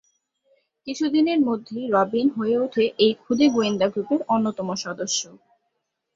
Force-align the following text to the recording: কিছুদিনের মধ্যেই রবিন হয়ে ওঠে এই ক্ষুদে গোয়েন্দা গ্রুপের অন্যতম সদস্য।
কিছুদিনের 0.87 1.39
মধ্যেই 1.47 1.85
রবিন 1.95 2.27
হয়ে 2.29 2.55
ওঠে 2.57 2.83
এই 2.97 3.13
ক্ষুদে 3.21 3.45
গোয়েন্দা 3.53 3.87
গ্রুপের 3.87 4.21
অন্যতম 4.27 4.67
সদস্য। 4.83 5.21